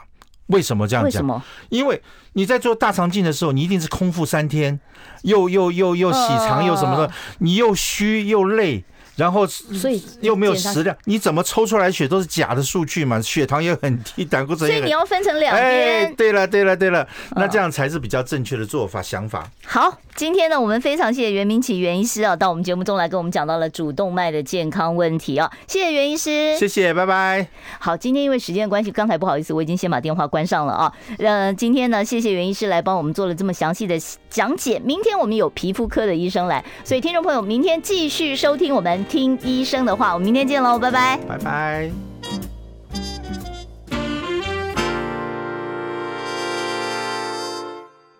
[0.52, 1.04] 为什么这样讲？
[1.04, 1.42] 为什么？
[1.70, 2.00] 因为
[2.34, 4.78] 你在做大肠镜的时候，你一定是空腹三天，
[5.22, 8.84] 又又又又洗肠又什么的，你又虚又累。
[9.22, 13.22] 然后，所以又没有食量，你怎么抽出来血都是假的数据嘛？
[13.22, 14.82] 血糖也很低，胆固醇也很。
[14.82, 15.64] 所以你要分成两边。
[15.64, 17.06] 哎，对了，对了，对了，
[17.36, 19.48] 那这样才是比较正确的做法想法。
[19.64, 27.46] 好，今天呢，我们非常谢谢袁明启袁医师啊，到我们节目中来跟我们讲到了主动脉的健康问题啊，谢谢袁医师，谢谢，拜拜。
[27.78, 30.92] 好，今天因为时间的关系，刚才不好意思，我已经先把电话关上了啊。
[31.18, 33.96] 呃，今天呢，谢谢袁医师来帮我们做了这么详细的
[34.28, 34.80] 讲解。
[34.80, 42.11] 明天我们有皮肤科的医生来，所以听众朋友，明天继续收听我们听医生的话，我们明天见喽，拜拜，拜拜。